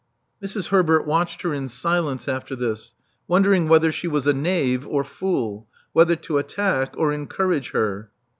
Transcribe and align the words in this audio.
Mrs. 0.41 0.69
Herbert 0.69 1.05
watched 1.05 1.43
her 1.43 1.53
in 1.53 1.69
silence 1.69 2.27
after 2.27 2.55
this, 2.55 2.93
wondering 3.27 3.67
whether 3.67 3.91
she 3.91 4.07
was 4.07 4.25
a 4.25 4.33
knave 4.33 4.87
or 4.87 5.03
fool— 5.03 5.67
whether 5.93 6.15
to 6.15 6.39
attack 6.39 6.95
or 6.97 7.13
encourage 7.13 7.69
her. 7.69 8.09